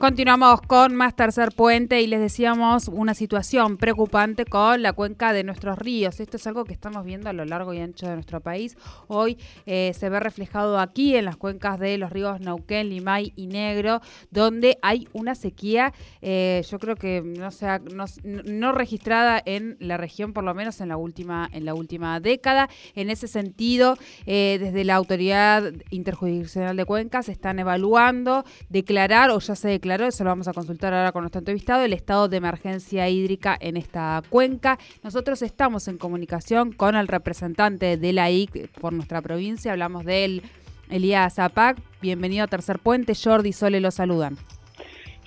[0.00, 5.44] Continuamos con más tercer puente y les decíamos una situación preocupante con la cuenca de
[5.44, 6.20] nuestros ríos.
[6.20, 8.78] Esto es algo que estamos viendo a lo largo y ancho de nuestro país.
[9.08, 9.36] Hoy
[9.66, 14.00] eh, se ve reflejado aquí en las cuencas de los ríos Nauquén, Limay y Negro,
[14.30, 15.92] donde hay una sequía,
[16.22, 17.82] eh, yo creo que no, sea,
[18.24, 22.70] no, registrada en la región, por lo menos en la última, en la última década.
[22.94, 29.54] En ese sentido, eh, desde la Autoridad Interjurisdiccional de Cuencas están evaluando declarar o ya
[29.54, 32.36] se declaró claro, eso lo vamos a consultar ahora con nuestro entrevistado, el estado de
[32.36, 34.78] emergencia hídrica en esta cuenca.
[35.02, 40.24] Nosotros estamos en comunicación con el representante de la IC por nuestra provincia, hablamos de
[40.24, 40.42] él,
[40.90, 41.76] Elías Zapac.
[42.00, 44.36] Bienvenido a Tercer Puente, Jordi y Sole lo saludan.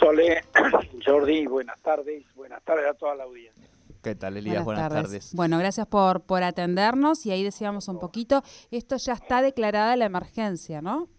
[0.00, 0.40] Sole,
[1.04, 3.68] Jordi, buenas tardes, buenas tardes a toda la audiencia.
[4.02, 4.64] ¿Qué tal, Elías?
[4.64, 5.34] Buenas, tardes.
[5.34, 10.06] Bueno, gracias por, por atendernos y ahí decíamos un poquito, esto ya está declarada la
[10.06, 11.10] emergencia, ¿no?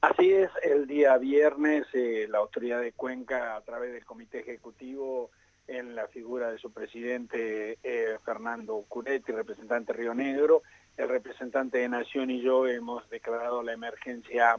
[0.00, 5.30] Así es, el día viernes eh, la autoridad de Cuenca, a través del comité ejecutivo,
[5.66, 10.62] en la figura de su presidente eh, Fernando Curetti, representante Río Negro,
[10.96, 14.56] el representante de Nación y yo hemos declarado la emergencia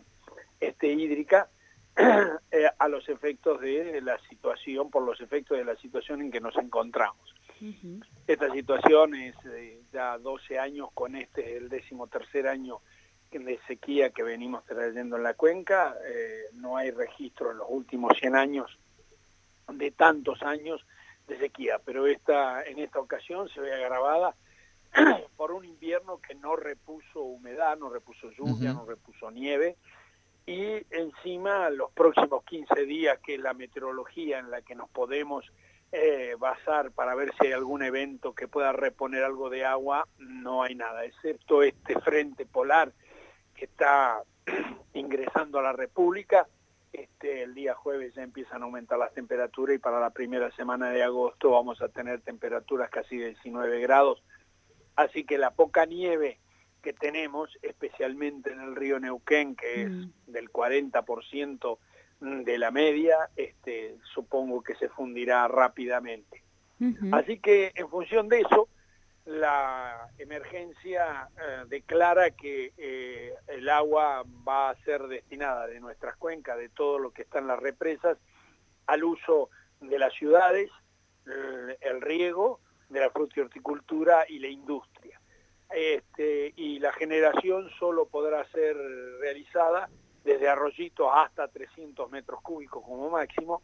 [0.60, 1.50] este, hídrica
[2.52, 6.42] eh, a los efectos de la situación, por los efectos de la situación en que
[6.42, 7.34] nos encontramos.
[8.28, 9.36] Esta situación es
[9.92, 12.80] ya 12 años con este, el décimo tercer año
[13.32, 15.96] de sequía que venimos trayendo en la cuenca.
[16.06, 18.80] Eh, no hay registro en los últimos 100 años
[19.72, 20.84] de tantos años
[21.28, 24.36] de sequía, pero esta, en esta ocasión se ve agravada
[25.38, 29.78] por un invierno que no repuso humedad, no repuso lluvia, no repuso nieve,
[30.48, 35.46] y encima los próximos 15 días, que es la meteorología en la que nos podemos
[35.92, 40.64] eh, basar para ver si hay algún evento que pueda reponer algo de agua, no
[40.64, 42.92] hay nada, excepto este frente polar
[43.60, 44.24] que está
[44.94, 46.48] ingresando a la República.
[46.92, 50.90] Este, el día jueves ya empiezan a aumentar las temperaturas y para la primera semana
[50.90, 54.24] de agosto vamos a tener temperaturas casi de 19 grados.
[54.96, 56.40] Así que la poca nieve
[56.82, 60.12] que tenemos, especialmente en el río Neuquén, que es mm.
[60.28, 61.78] del 40%
[62.22, 66.44] de la media, este, supongo que se fundirá rápidamente.
[67.12, 68.70] Así que en función de eso,
[69.30, 76.58] la emergencia eh, declara que eh, el agua va a ser destinada de nuestras cuencas,
[76.58, 78.18] de todo lo que está en las represas,
[78.88, 79.52] al uso
[79.82, 80.72] de las ciudades,
[81.26, 82.60] el, riego,
[82.90, 85.22] de la fruta y horticultura y la industria.
[85.70, 88.76] Este, y la generación solo podrá ser
[89.20, 89.90] realizada
[90.24, 93.62] desde arroyitos hasta 300 metros cúbicos como máximo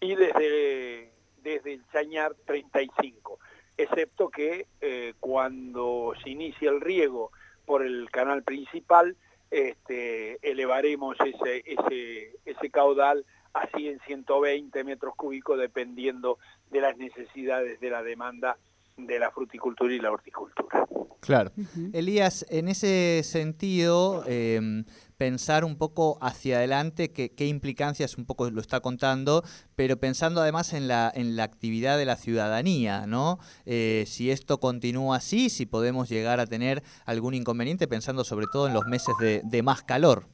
[0.00, 1.12] y desde,
[1.42, 3.38] desde el chañar 35
[3.76, 7.32] excepto que eh, cuando se inicia el riego
[7.64, 9.16] por el canal principal,
[9.50, 16.38] este, elevaremos ese caudal a 100, 120 metros cúbicos dependiendo
[16.70, 18.56] de las necesidades de la demanda
[18.96, 20.85] de la fruticultura y la horticultura.
[21.26, 21.50] Claro.
[21.92, 24.84] Elías, en ese sentido, em,
[25.16, 29.42] pensar un poco hacia adelante, qué, implicancias un poco lo está contando,
[29.74, 33.40] pero pensando además en la, en la actividad de la ciudadanía, ¿no?
[33.64, 38.68] Eh, si esto continúa así, si podemos llegar a tener algún inconveniente, pensando sobre todo
[38.68, 40.28] en los meses de, más calor.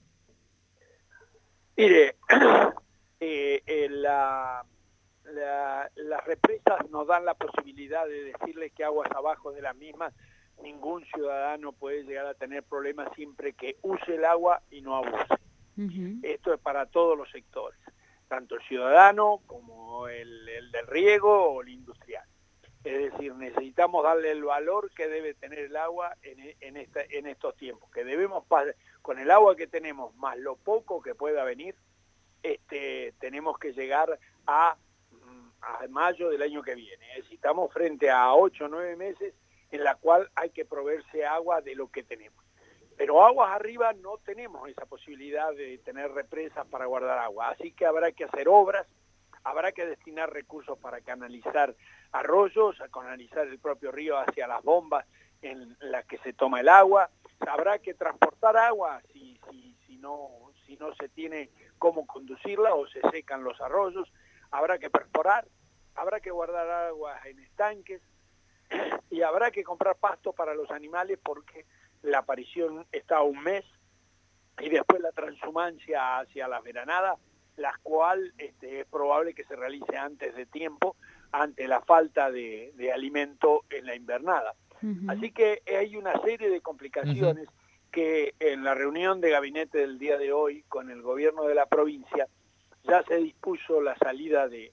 [1.74, 2.16] Mire,
[3.20, 4.62] eh, eh, la,
[5.24, 10.12] las represas nos dan la posibilidad de decirles que aguas abajo de las mismas
[10.62, 15.26] ningún ciudadano puede llegar a tener problemas siempre que use el agua y no abuse.
[16.22, 17.78] Esto es para todos los sectores,
[18.28, 22.24] tanto el ciudadano como el, del riego o el industrial.
[22.84, 27.56] Es decir, necesitamos darle el valor que debe tener el agua en, en, en estos
[27.56, 28.44] tiempos, que debemos,
[29.02, 31.76] con el agua que tenemos, más lo poco que pueda venir,
[32.42, 34.76] este, tenemos que llegar a,
[35.10, 37.06] mm, a mayo del año que viene.
[37.30, 39.32] Estamos frente a ocho o nueve meses
[39.72, 42.44] en la cual hay que proveerse agua de lo que tenemos.
[42.96, 47.86] Pero aguas arriba no tenemos esa posibilidad de tener represas para guardar agua, así que
[47.86, 48.86] habrá que hacer obras,
[49.44, 51.74] habrá que destinar recursos para canalizar
[52.12, 55.06] arroyos, a canalizar el propio río hacia las bombas
[55.40, 57.10] en las que se toma el agua,
[57.40, 59.40] habrá que transportar agua si,
[59.98, 64.12] no, si no se tiene cómo conducirla o se secan los arroyos,
[64.50, 65.48] habrá que perforar,
[65.94, 68.02] habrá que guardar agua en estanques,
[69.12, 71.66] y habrá que comprar pasto para los animales porque
[72.00, 73.64] la aparición está a un mes
[74.58, 77.18] y después la transhumancia hacia las veranadas,
[77.56, 80.96] la cual este, es probable que se realice antes de tiempo
[81.30, 84.54] ante la falta de, alimento en la invernada.
[85.06, 87.48] Así que hay una serie de complicaciones
[87.92, 91.66] que en la reunión de gabinete del día de hoy con el gobierno de la
[91.66, 92.26] provincia
[92.82, 94.72] ya se dispuso la salida de,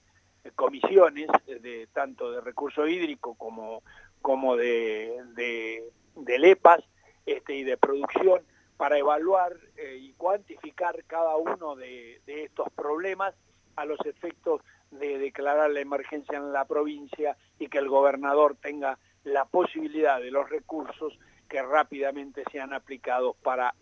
[0.56, 3.82] comisiones, de, tanto de recurso hídrico como,
[4.22, 6.80] como de, de, LEPAS
[7.26, 8.42] este, y de producción,
[8.76, 13.34] para evaluar eh, y cuantificar cada uno de, de estos problemas
[13.76, 18.98] a los efectos de declarar la emergencia en la provincia y que el gobernador tenga
[19.24, 21.18] la posibilidad de los recursos
[21.48, 23.74] que rápidamente sean aplicados para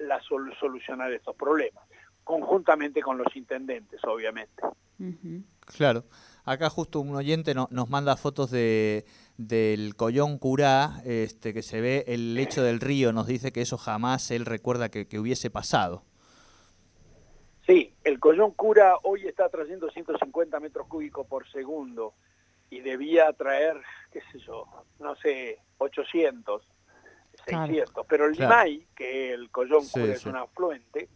[0.59, 1.85] solucionar estos problemas,
[2.25, 4.63] conjuntamente con los intendentes, obviamente.
[5.67, 6.05] Claro.
[6.45, 9.05] Acá justo un oyente nos manda fotos de
[9.39, 13.79] del Collón Curá, este, que se ve el lecho del río, nos dice que eso
[13.79, 16.03] jamás él recuerda que, que hubiese pasado.
[17.65, 22.15] Sí, el Collón Cura hoy está trayendo 150 metros cúbicos por segundo
[22.71, 23.81] y debía traer,
[24.11, 24.65] qué sé yo,
[24.99, 26.63] no sé, 800,
[27.47, 28.07] 600.
[28.09, 31.09] Pero el Limay, que el Collón Cura es un afluente,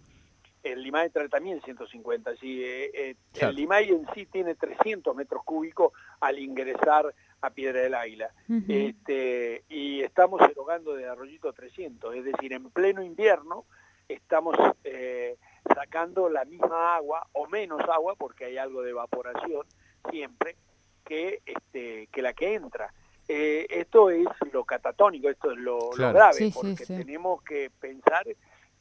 [0.62, 2.30] el Limay trae también 150.
[2.30, 7.80] Así, eh, eh, El Limay en sí tiene 300 metros cúbicos al ingresar a Piedra
[7.80, 8.30] del Águila.
[8.68, 13.66] este, y estamos erogando de Arroyito 300, es decir, en pleno invierno
[14.08, 15.36] estamos eh,
[15.74, 19.66] sacando la misma agua o menos agua, porque hay algo de evaporación
[20.10, 20.56] siempre,
[21.04, 22.92] que, este, que la que entra.
[23.28, 28.26] Eh, esto es lo catatónico, esto es lo, grave, porque tenemos que pensar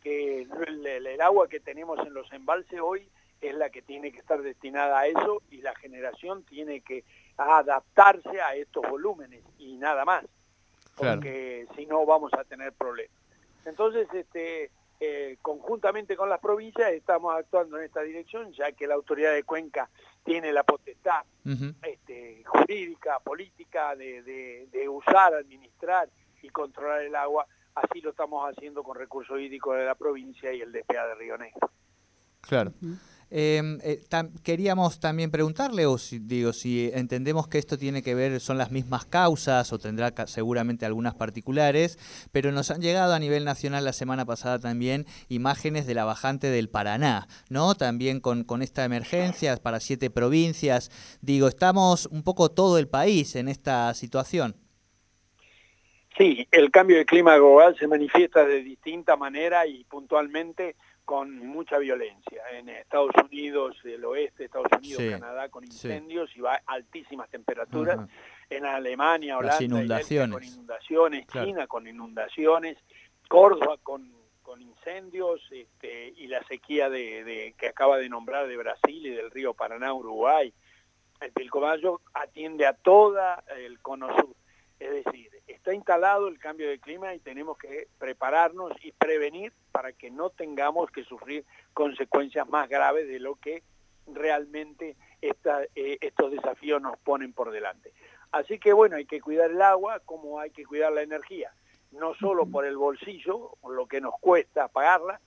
[0.02, 3.08] que el, agua que tenemos en los embalses hoy
[3.40, 7.04] es la que tiene que estar destinada a eso y la generación tiene que
[7.38, 10.26] adaptarse a estos volúmenes y nada más,
[10.96, 13.16] porque si no vamos a tener problemas.
[13.66, 14.72] Entonces, este,
[15.04, 19.44] eh, conjuntamente con las provincias estamos actuando en esta dirección, ya que la autoridad de
[19.44, 19.90] Cuenca
[20.24, 21.24] tiene la potestad
[21.82, 26.08] este, jurídica, política, de, usar, administrar
[26.44, 27.48] y controlar el agua.
[27.76, 31.38] Así lo estamos haciendo con recursos hídricos de la provincia y el DPA de Río
[31.38, 31.72] Negro.
[32.42, 32.74] Claro.
[33.34, 34.04] Em, eh,
[34.44, 38.72] queríamos también preguntarle, o si, digo, si entendemos que esto tiene que ver, son las
[38.72, 41.98] mismas causas o tendrá seguramente algunas particulares,
[42.34, 46.48] pero nos han llegado a nivel nacional la semana pasada también imágenes de la bajante
[46.48, 47.74] del Paraná, ¿no?
[47.76, 50.92] También con, con esta emergencia para siete provincias.
[51.22, 54.58] Digo, estamos un poco todo el país en esta situación.
[56.18, 60.76] Sí, el cambio de clima global se manifiesta de distinta manera y puntualmente
[61.06, 62.42] con mucha violencia.
[62.54, 68.00] En Estados Unidos, el oeste, Estados Unidos, Canadá, con incendios y va a altísimas temperaturas.
[68.50, 70.34] En Alemania, Holanda, inundaciones.
[70.34, 72.78] con inundaciones, China con inundaciones,
[73.30, 74.12] Córdoba con,
[74.42, 79.32] con incendios este, y la sequía de, que acaba de nombrar de Brasil y del
[79.32, 80.54] río Paraná, Uruguay.
[81.22, 84.36] El Pilcomayo atiende a toda el cono sur.
[84.80, 89.94] Es decir, está instalado el cambio de clima y tenemos que prepararnos y prevenir para
[89.94, 93.64] que no tengamos que sufrir consecuencias más graves de lo que
[94.08, 97.94] realmente esta, eh, estos desafíos nos ponen por delante.
[98.32, 101.54] Así que bueno, hay que cuidar el agua como hay que cuidar la energía,
[101.92, 105.20] no solo por el bolsillo, lo que nos cuesta pagarla,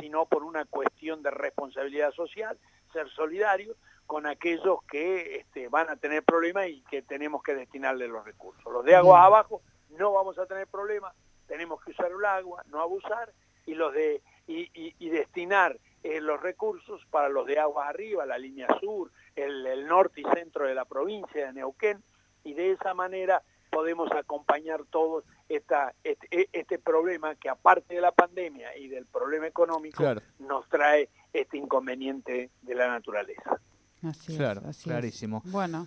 [0.00, 2.58] sino por una cuestión de responsabilidad social,
[2.92, 3.76] ser solidario
[4.06, 8.64] con aquellos que este, van a tener problemas y que tenemos que destinarle los recursos.
[8.72, 11.14] Los de agua abajo no vamos a tener problemas,
[11.46, 13.32] tenemos que usar el agua, no abusar,
[13.66, 18.66] y los de y, destinar eh, los recursos para los de agua arriba, la línea
[18.80, 22.02] sur, el, norte y centro de la provincia de Neuquén,
[22.42, 28.00] y de esa manera podemos acompañar todos esta, este, e, este, problema que aparte de
[28.00, 30.02] la pandemia y del problema económico
[30.40, 33.60] nos trae este inconveniente de la naturaleza.
[34.02, 35.42] Así claro, clarísimo.
[35.46, 35.86] Bueno.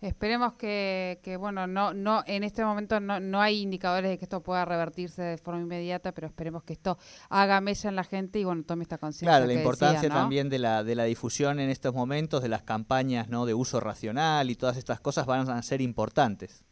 [0.00, 4.24] Esperemos que, que, bueno, no, no, en este momento no, no hay indicadores de que
[4.24, 6.98] esto pueda revertirse de forma inmediata, pero esperemos que esto
[7.28, 9.28] haga mella en la gente y bueno, tome esta conciencia.
[9.28, 13.28] Claro, la importancia también de la, de la difusión en estos momentos, de las campañas
[13.28, 13.46] ¿no?
[13.46, 16.64] de uso racional y todas estas cosas van a ser importantes.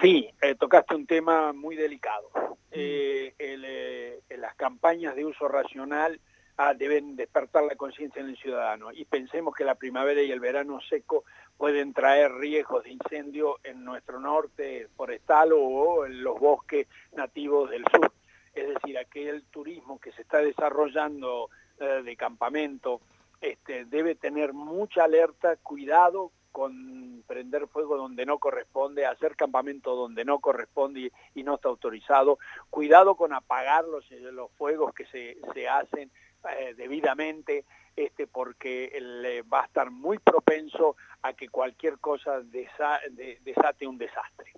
[0.00, 2.30] Sí, eh, tocaste un tema muy delicado.
[2.70, 6.20] Eh, eh, las campañas de uso racional
[6.68, 10.40] ah, deben despertar la conciencia en el ciudadano y pensemos que la primavera y el
[10.40, 11.24] verano seco
[11.56, 17.84] pueden traer riesgos de incendio en nuestro norte forestal o en los bosques nativos del
[17.92, 18.12] sur.
[18.54, 21.48] Es decir, aquel turismo que se está desarrollando
[21.80, 23.00] eh, de campamento
[23.40, 30.24] este, debe tener mucha alerta, cuidado con prender fuego donde no corresponde, hacer campamento donde
[30.24, 32.38] no corresponde y, no está autorizado,
[32.70, 36.10] cuidado con apagar los, los fuegos que se, se hacen
[36.58, 37.64] eh, debidamente,
[37.96, 44.52] este, porque él va a estar muy propenso a que cualquier cosa desate un desastre.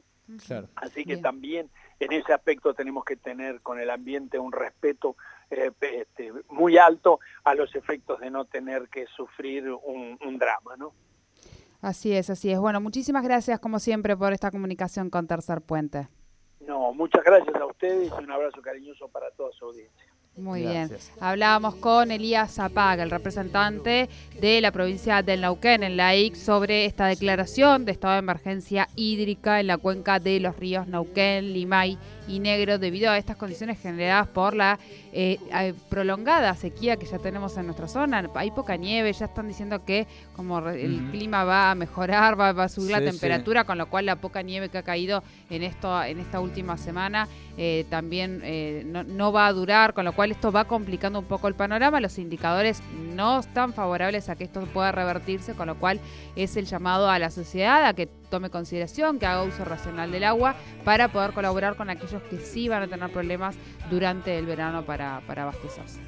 [0.76, 5.16] Así que también en ese aspecto tenemos que tener con el ambiente un respeto
[5.50, 10.76] eh, este, muy alto a los efectos de no tener que sufrir un, un drama,
[10.76, 10.94] ¿no?
[11.82, 12.58] Así es, así es.
[12.58, 16.08] Bueno, muchísimas gracias como siempre por esta comunicación con Tercer Puente.
[16.60, 20.03] No, muchas gracias a ustedes y un abrazo cariñoso para toda su audiencia.
[20.36, 20.90] Muy bien.
[21.20, 24.08] Hablábamos con Elías Zapaga, el representante
[24.40, 28.88] de la provincia del Nauquén en la IC sobre esta declaración de estado de emergencia
[28.96, 33.80] hídrica en la cuenca de los ríos Nauquén, Limay y Negro debido a estas condiciones
[33.80, 34.78] generadas por la
[35.12, 35.38] eh,
[35.88, 38.30] prolongada sequía que ya tenemos en nuestra zona.
[38.34, 42.68] Hay poca nieve, ya están diciendo que como el clima va a mejorar, va, a
[42.68, 46.18] subir la temperatura, con lo cual la poca nieve que ha caído en esto en
[46.18, 50.50] esta última semana eh, también eh, no, no va a durar, con lo cual esto
[50.50, 52.00] va complicando un poco el panorama.
[52.00, 52.82] Los indicadores
[53.14, 56.00] no están favorables a que esto pueda revertirse, con lo cual
[56.34, 60.24] es el llamado a la sociedad a que tome consideración, que haga uso racional del
[60.24, 60.54] agua
[60.84, 63.56] para poder colaborar con aquellos que sí van a tener problemas
[63.90, 66.00] durante el verano para, para abastecerse.